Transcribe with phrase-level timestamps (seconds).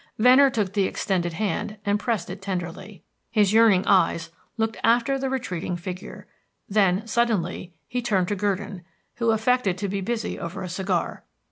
[0.17, 3.03] Venner took the extended hand and pressed it tenderly.
[3.29, 6.25] His yearning eyes looked after the retreating figure;
[6.67, 8.81] then, suddenly, he turned to Gurdon,
[9.17, 11.23] who affected to be busy over a cigar.